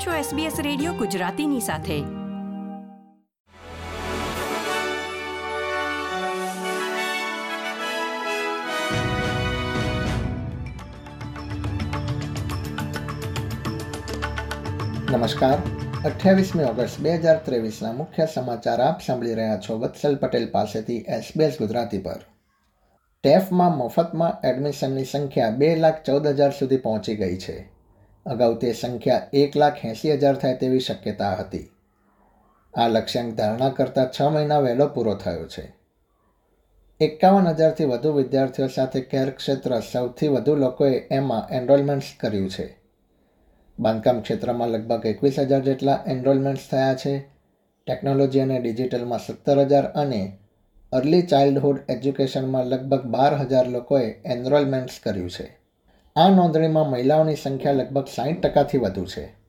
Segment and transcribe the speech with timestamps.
[0.00, 1.98] આપ છો SBS radio ગુજરાતીની સાથે.
[15.12, 15.58] નમસ્કાર.
[16.04, 21.56] અઠ્યાવીસમી ઓગસ્ટ બે હજાર ત્રેવીસના મુખ્ય સમાચાર આપ સાંભળી રહ્યા છો વત્સલ પટેલ પાસેથી એસબીએસ
[21.60, 22.20] ગુજરાતી પર.
[23.22, 27.79] ટેફમાં મફતમાં એડમિશનની સંખ્યા બે લાખ ચૌદ હજાર સુધી પહોંચી ગઈ છે.
[28.26, 31.70] અગાઉ તે સંખ્યા એક લાખ એંસી હજાર થાય તેવી શક્યતા હતી.
[32.74, 35.80] આ લક્ષ્યાંક ધારણા કરતાં છ મહિના વહેલો પૂરો થયો છે.
[37.00, 42.78] એકાવન હજારથી વધુ વિદ્યાર્થીઓ સાથે કેર ક્ષેત્ર સૌથી વધુ લોકોએ એમાં એનરોલમેન્ટ્સ કર્યું છે.
[43.80, 47.28] બાંધકામ ક્ષેત્રમાં લગભગ એકવીસ હજાર જેટલા એનરોલમેન્ટ્સ થયા છે.
[47.86, 50.38] ટેકનોલોજી અને ડિજિટલમાં સત્તર હજાર અને
[50.92, 55.59] અર્લી ચાઇલ્ડહુડ એજ્યુકેશનમાં લગભગ બાર હજાર લોકોએ એનરોલમેન્ટ્સ કર્યું છે.
[56.16, 59.40] આ નોંધણીમાં મહિલાઓની સંખ્યા લગભગ સાઠ ટકાથી વધુ છે.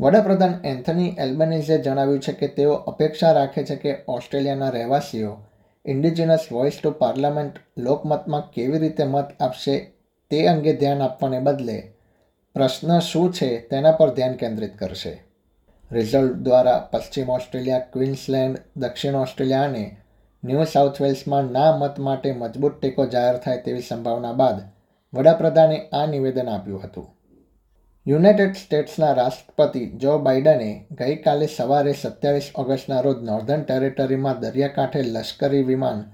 [0.00, 5.36] વડાપ્રધાન એન્થની એલ્બનીઝે જણાવ્યું છે કે તેઓ અપેક્ષા રાખે છે કે ઓસ્ટ્રેલિયાના રહેવાસીઓ
[5.86, 9.78] ઇન્ડિજિનસ વોઇસ ટુ પાર્લામેન્ટ લોકમતમાં કેવી રીતે મત આપશે
[10.30, 11.92] તે અંગે ધ્યાન આપવાને બદલે
[12.54, 15.22] પ્રશ્ન શું છે તેના પર ધ્યાન કેન્દ્રિત કરશે.
[15.92, 19.96] રિઝલ્ટ દ્વારા પશ્ચિમ ઓસ્ટ્રેલિયા, ક્વીન્સલેન્ડ, દક્ષિણ ઓસ્ટ્રેલિયા અને
[20.44, 24.56] ન્યૂ સાઉથ વેલ્સમાં ના મત માટે મજબૂત ટેકો જાહેર થાય તેવી સંભાવના બાદ
[25.12, 27.06] વડાપ્રધાને આ નિવેદન આપ્યું હતું.
[28.06, 36.04] યુનાઇટેડ સ્ટેટ્સના રાષ્ટ્રપતિ જો બાઇડને ગઈકાલે સવારે સત્યાવીસ ઓગસ્ટના રોજ નોર્ધન ટેરેટરીમાં દરિયાકાંઠે લશ્કરી વિમાન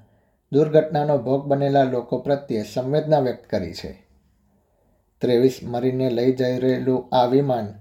[0.53, 3.93] દુર્ઘટનાનો ભોગ બનેલા લોકો પ્રત્યે સંવેદના વ્યક્ત કરી છે.
[5.23, 7.75] ત્રેવીસ મરીનને લઈ જઈ રહેલું આ વિમાન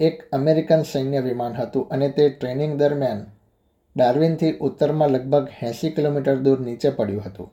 [0.00, 3.22] એક અમેરિકન સૈન્ય વિમાન હતું અને તે ટ્રેનિંગ દરમિયાન
[3.96, 7.48] ડાર્વિનથી ઉત્તરમાં લગભગ એંસી કિલોમીટર દૂર નીચે પડ્યું હતું,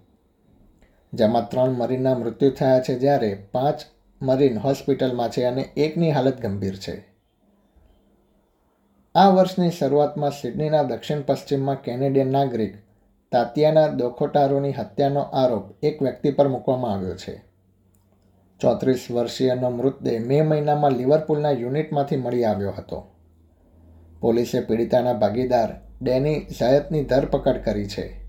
[1.14, 3.80] જેમાં ત્રણ મરીનના મૃત્યુ થયા છે જ્યારે પાંચ
[4.22, 6.96] મરીન હોસ્પિટલમાં છે અને એકની હાલત ગંભીર છે.
[9.16, 12.76] આ વર્ષની શરૂઆતમાં સિડનીના દક્ષિણ પશ્ચિમમાં કેનેડિયન નાગરિક
[13.32, 17.36] તાતિયાના દોખોટારોની હત્યાનો આરોપ એક વ્યક્તિ પર મૂકવામાં આવ્યો છે.
[18.62, 23.04] ચોત્રીસ વર્ષીયનો મૃતદેહ મે મહિનામાં લિવરપુલના યુનિટમાંથી મળી આવ્યો હતો.
[24.20, 25.72] પોલીસે પીડિતાના ભાગીદાર
[26.02, 28.22] ડેની ઝાયતની ધરપકડ કરી છે.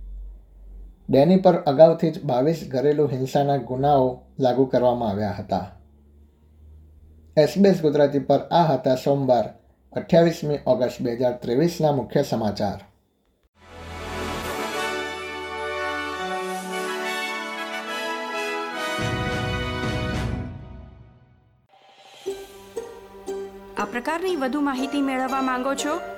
[1.11, 5.67] ડેની પર અગાઉથી જ બાવીસ ઘરેલું હિંસાના ગુનાઓ લાગુ કરવામાં આવ્યા હતા.
[7.37, 9.47] એસબીએસ ગુજરાતી પર આ હતા સોમવાર,
[9.93, 12.79] અઠ્યાવીસમી ઓગસ્ટ બે હજાર ત્રેવીસના મુખ્ય સમાચાર.
[23.79, 26.18] આ પ્રકારની વધુ માહિતી મેળવવા માંગો છો